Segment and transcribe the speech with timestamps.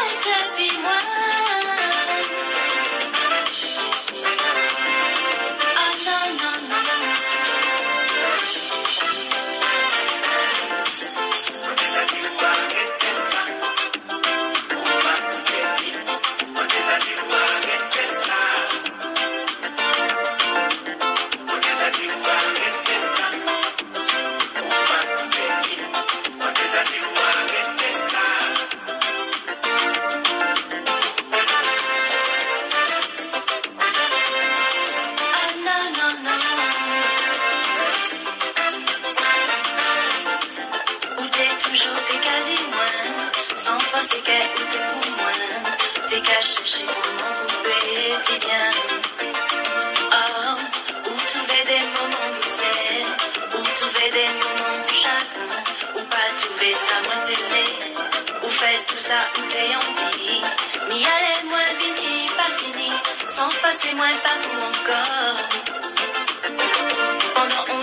[67.49, 67.76] no, up.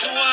[0.00, 0.27] joie.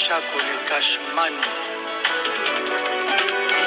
[0.00, 1.44] mashako le cashmani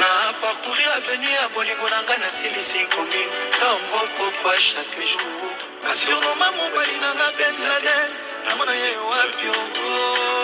[0.00, 0.08] na
[0.40, 5.52] parcouri avenu ya bolingo na ngai nasilisi komine tambo pokwa chaque jour
[5.84, 8.08] nasionoma mobali na nga ben laden
[8.48, 10.37] namona ye wapiongo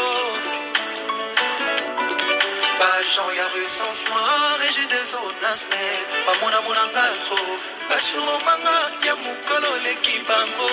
[2.78, 5.84] bajan ya resens noir egi desonasne
[6.26, 7.40] bamonabonanga tro
[7.88, 10.70] basuromanga ya mokolo leki bango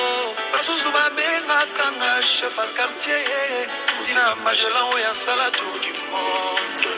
[0.52, 3.68] basusu babengakanga chef a quartier
[4.02, 6.90] ntina magelan oyo asala tour du monde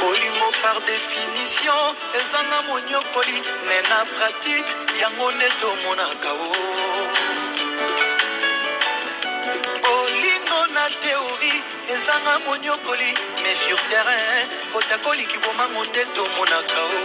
[0.00, 1.80] bolingo par définition
[2.20, 6.99] ezanga monyokoli me na pratike yango nde tomonaka o
[10.90, 17.00] nouvelle théorie ezanga monyokoli mais sur terrain kotakoliki bomango nde tomonaka o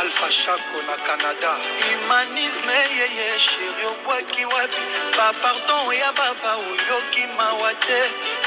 [0.00, 4.82] alpha chako na canada humanisme yeye sheri obwaki wapi
[5.16, 8.00] bapardon ya baba oyoki mawa te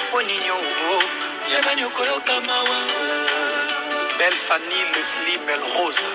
[0.07, 0.57] mpo nini oo
[0.97, 1.03] oh,
[1.53, 2.77] ya nani okoyoka mawa
[4.17, 6.05] belle fani lesli belle rose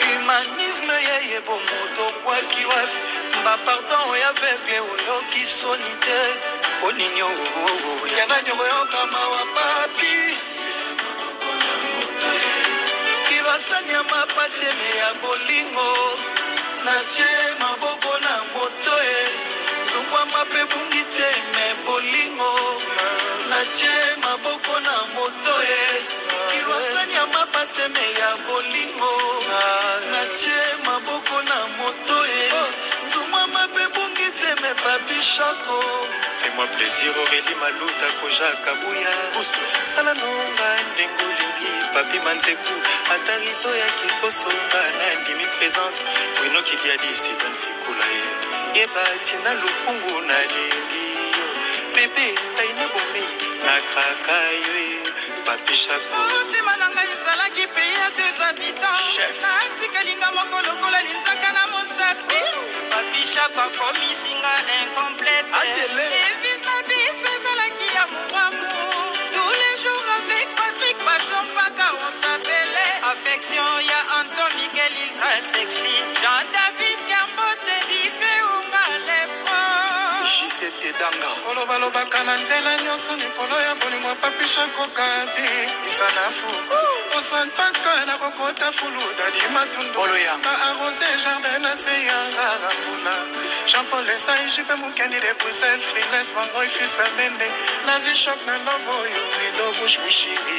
[0.00, 2.96] humanisme yeye bomoto obwaki wapi
[3.44, 10.14] bapardon oyo aveugle oyoki soni te onini owowowo yanda nyongo yokama wa papi
[13.28, 15.90] kilwasani ya mapateme ya bolingo
[16.84, 19.18] natie maboko na moto e
[19.90, 22.52] zukwama mpe bungi te me bolingo
[23.50, 23.90] natie
[24.22, 25.82] maboko na moto e
[26.52, 29.14] kilwasani ya mapateme ya bolingo
[30.14, 32.40] natie maboko na moto e
[33.06, 35.80] nzumwama mpe bungi te me babishako
[36.48, 39.10] fais-moi plaisir aurélie maluta koja kabuya
[39.94, 42.74] sala nonga ndenge olingi papi manzeku
[43.14, 46.02] ata rito ya kikosonga na ndimi présente
[46.42, 48.28] winokidiadi sidan fikula ye
[48.80, 51.48] yeba ntina lokungu nalingi yo
[51.94, 52.26] bebe
[52.56, 53.28] tai na bomei
[53.66, 54.88] nakraka yo e
[55.46, 62.40] papi chakomotema na ngai ezalaki pei ya deux habitants natikalinga moko lokola linzaka na mosapi
[62.90, 65.46] papi chako akomisinga incomplete
[73.24, 79.58] perfection ya antoni keliltra sexy jean david kambote life ungalepo
[80.38, 85.48] jisetedanga kolobalobaka na nzela nyonso likolo ya bolingo papisha kokabi
[85.88, 86.48] isanafu
[87.18, 90.02] osman paka na kokota fulu dadimatundba
[90.68, 93.14] arose jardin na se ya raranguna
[93.70, 97.46] jean-paul esai jipe mokendi de bruxelles friles bangoi fisamende
[97.86, 100.58] nazwi shok na love oyo rido bushbushiri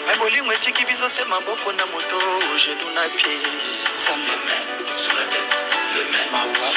[0.06, 2.16] me bolingo etiki biso se maboko na moto
[2.62, 3.36] genu na pie
[4.02, 4.34] sambe
[6.32, 6.68] mawa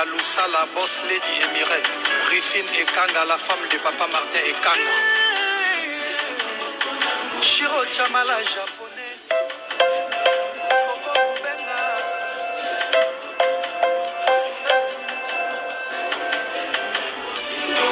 [0.00, 1.90] ya lusala bos lady emirate
[2.30, 4.96] rifine ekanga la femme de papa martin ekanga
[7.50, 8.98] shiro chamala japonais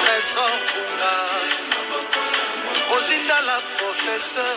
[0.02, 1.12] Trésor Kunga,
[2.90, 4.56] Rosindala professeur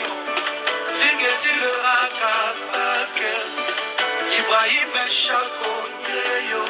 [4.93, 6.63] mesha konyeyo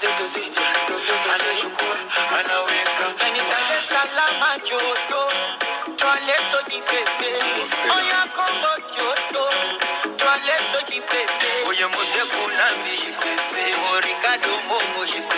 [0.00, 0.44] dozy, dozy,
[0.86, 1.96] dozy, dozy Chukul,
[2.38, 5.22] anaweka Kanitale salama joto
[5.98, 7.28] jole soji pepe
[7.96, 9.50] Oya Kongo joto
[10.22, 15.37] jole soji pepe Oye mose kunambi jipepe Orikado momo jipepe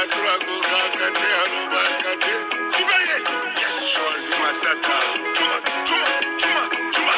[0.00, 2.34] katurago kakate aloba kate
[2.72, 3.18] sibenge
[3.60, 4.96] yesuazi matata
[5.34, 5.56] tuma
[5.88, 7.14] tuma tuma tuma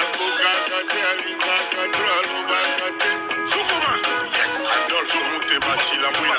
[0.00, 3.10] ako kakate alinga katura aloba kate
[3.50, 3.92] sukuma
[4.34, 6.38] yes adolfo muteba cilamwina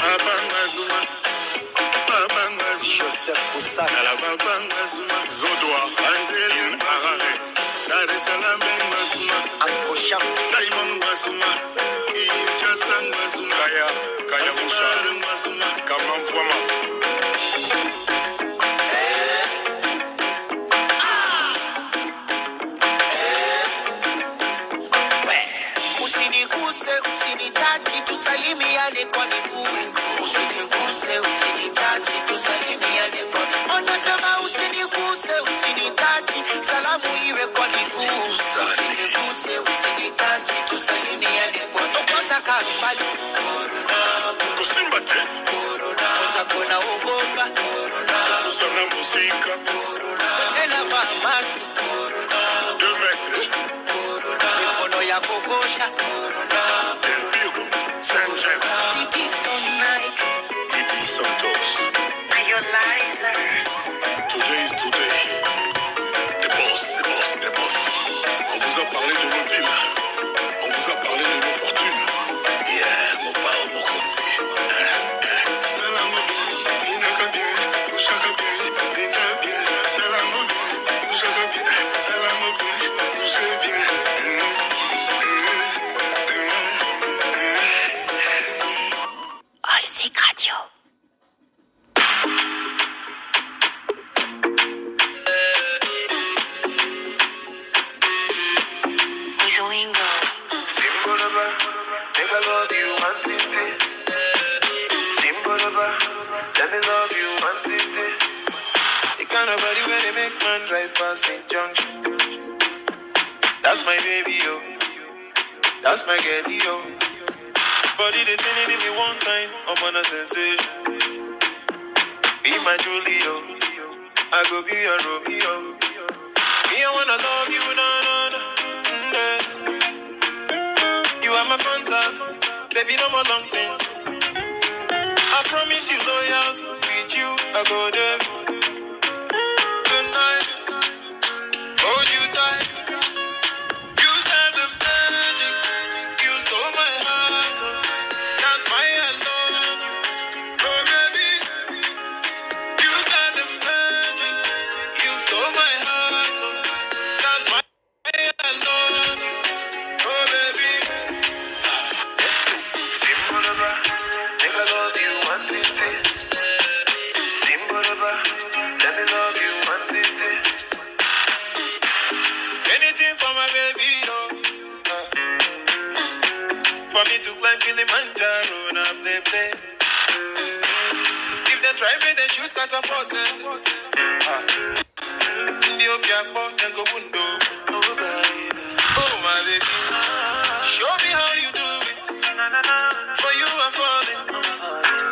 [0.00, 1.00] babanga zuma
[2.08, 7.32] babanga zumaala babanga zuma zodoa anzelin arare
[7.88, 10.18] daresalamenga zuma akosha
[10.52, 11.50] daimonga zuma
[12.14, 15.58] inchasanga zuma ya Kaya Musha,
[15.88, 16.99] Kaman Fwama.